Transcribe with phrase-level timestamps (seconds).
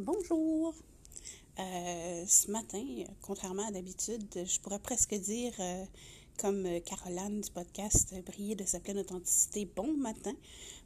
[0.00, 0.76] Bonjour.
[1.58, 2.84] Euh, ce matin,
[3.20, 5.84] contrairement à d'habitude, je pourrais presque dire, euh,
[6.38, 10.34] comme Caroline du podcast Briller de sa pleine authenticité, bon matin,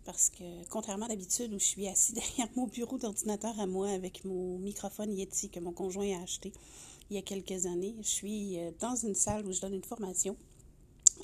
[0.06, 3.90] parce que contrairement à d'habitude où je suis assis derrière mon bureau d'ordinateur à moi
[3.90, 6.50] avec mon microphone Yeti que mon conjoint a acheté
[7.10, 9.84] il y a quelques années, je suis euh, dans une salle où je donne une
[9.84, 10.38] formation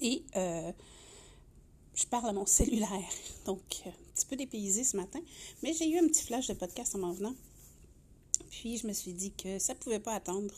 [0.02, 2.91] et je parle à mon cellulaire.
[3.46, 5.20] Donc, un petit peu dépaysé ce matin,
[5.62, 7.34] mais j'ai eu un petit flash de podcast en m'en venant.
[8.50, 10.54] Puis je me suis dit que ça ne pouvait pas attendre,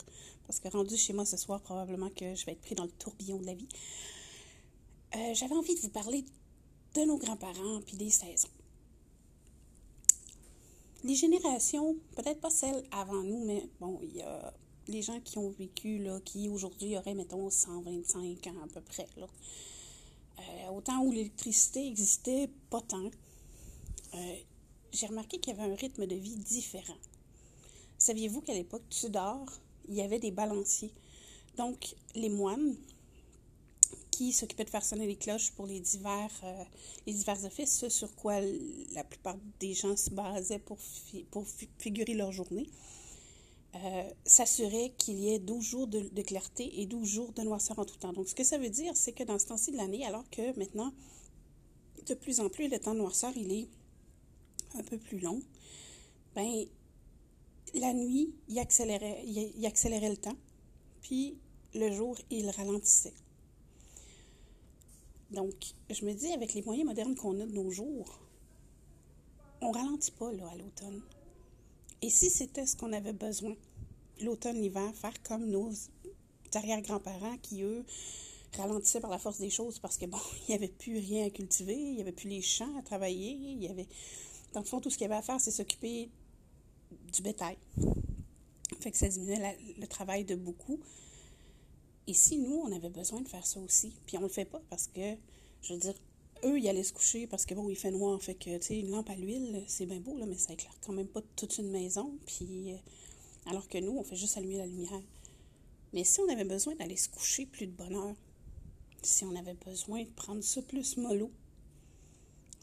[0.47, 2.91] parce que rendu chez moi ce soir, probablement que je vais être pris dans le
[2.91, 3.67] tourbillon de la vie.
[5.15, 6.23] Euh, j'avais envie de vous parler
[6.95, 8.49] de nos grands-parents puis des saisons.
[11.03, 14.53] Les générations, peut-être pas celles avant nous, mais bon, il y a
[14.87, 19.07] les gens qui ont vécu, là, qui aujourd'hui auraient, mettons, 125 ans à peu près.
[19.17, 19.27] Là.
[20.39, 23.09] Euh, au temps où l'électricité existait, pas tant.
[24.13, 24.35] Euh,
[24.91, 26.97] j'ai remarqué qu'il y avait un rythme de vie différent.
[28.01, 29.45] Saviez-vous qu'à l'époque Tudor,
[29.87, 30.91] il y avait des balanciers?
[31.55, 32.75] Donc, les moines
[34.09, 38.41] qui s'occupaient de faire sonner les cloches pour les divers, euh, offices, ce sur quoi
[38.95, 40.79] la plupart des gens se basaient pour,
[41.77, 42.67] figurer leur journée,
[43.75, 47.77] euh, s'assuraient qu'il y ait 12 jours de, de, clarté et 12 jours de noirceur
[47.77, 48.13] en tout temps.
[48.13, 50.57] Donc, ce que ça veut dire, c'est que dans ce temps-ci de l'année, alors que
[50.57, 50.91] maintenant,
[52.07, 53.67] de plus en plus, le temps de noirceur, il est
[54.73, 55.39] un peu plus long,
[56.33, 56.65] ben
[57.79, 60.35] la nuit, il accélérait, le temps,
[61.01, 61.37] puis
[61.73, 63.13] le jour, il ralentissait.
[65.31, 65.55] Donc,
[65.89, 68.19] je me dis, avec les moyens modernes qu'on a de nos jours,
[69.61, 71.01] on ralentit pas là, à l'automne.
[72.01, 73.55] Et si c'était ce qu'on avait besoin,
[74.21, 75.71] l'automne, l'hiver, faire comme nos
[76.53, 77.85] arrière-grands-parents qui, eux,
[78.57, 81.29] ralentissaient par la force des choses parce que, bon, il n'y avait plus rien à
[81.29, 83.87] cultiver, il n'y avait plus les champs à travailler, il y avait...
[84.53, 86.09] Dans le fond, tout ce qu'il y avait à faire, c'est s'occuper
[87.11, 87.57] du bétail.
[88.79, 90.79] Fait que ça diminuait le travail de beaucoup.
[92.07, 94.61] Et si nous, on avait besoin de faire ça aussi, puis on le fait pas
[94.69, 95.15] parce que,
[95.61, 95.93] je veux dire,
[96.43, 98.79] eux, ils allaient se coucher parce que bon, il fait noir, fait que, tu sais,
[98.79, 101.57] une lampe à l'huile, c'est bien beau, là, mais ça éclaire quand même pas toute
[101.57, 102.77] une maison, puis, euh,
[103.45, 105.01] alors que nous, on fait juste allumer la lumière.
[105.93, 108.15] Mais si on avait besoin d'aller se coucher plus de bonne heure,
[109.03, 111.31] si on avait besoin de prendre ça plus mollo,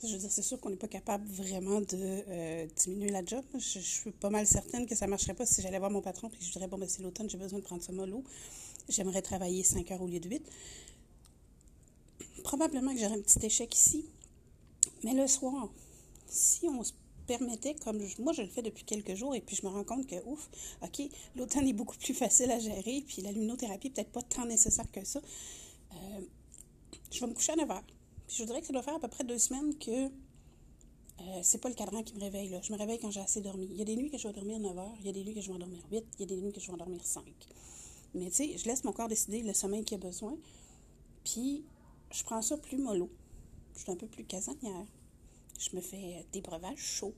[0.06, 3.44] je veux dire, c'est sûr qu'on n'est pas capable vraiment de euh, diminuer la job.
[3.54, 6.28] Je, suis pas mal certaine que ça ne marcherait pas si j'allais voir mon patron
[6.28, 8.22] et je dirais, bon, ben, c'est l'automne, j'ai besoin de prendre ce mollo.
[8.88, 10.42] J'aimerais travailler 5 heures au lieu de 8.
[12.44, 14.06] Probablement que j'aurais un petit échec ici.
[15.02, 15.68] Mais le soir,
[16.28, 16.92] si on se
[17.26, 20.06] permettait, comme moi je le fais depuis quelques jours, et puis je me rends compte
[20.06, 20.48] que, ouf,
[20.82, 21.02] OK,
[21.36, 25.04] l'automne est beaucoup plus facile à gérer, puis la luminothérapie peut-être pas tant nécessaire que
[25.04, 25.20] ça.
[25.92, 26.20] Euh,
[27.10, 27.84] je vais me coucher à 9 heures
[28.28, 30.06] je voudrais que ça doit faire à peu près deux semaines que
[31.20, 32.48] euh, c'est pas le cadran qui me réveille.
[32.48, 32.60] Là.
[32.62, 33.66] Je me réveille quand j'ai assez dormi.
[33.70, 35.24] Il y a des nuits que je vais dormir 9 heures, il y a des
[35.24, 37.04] nuits que je vais dormir 8, il y a des nuits que je vais dormir
[37.04, 37.24] 5.
[38.14, 40.36] Mais tu sais, je laisse mon corps décider le sommeil qu'il a besoin.
[41.24, 41.64] Puis,
[42.12, 43.10] je prends ça plus mollo.
[43.74, 44.86] Je suis un peu plus casanière.
[45.58, 47.14] Je me fais des breuvages chauds.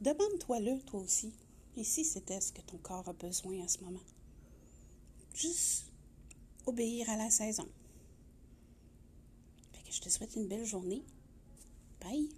[0.00, 1.32] Demande-toi-le, toi aussi.
[1.76, 4.02] Et si c'était ce que ton corps a besoin à ce moment?
[5.34, 5.86] Juste
[6.66, 7.68] obéir à la saison.
[9.94, 11.04] Je te souhaite une belle journée.
[12.00, 12.28] Bye.